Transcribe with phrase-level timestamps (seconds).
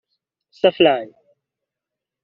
[0.59, 1.11] Safyral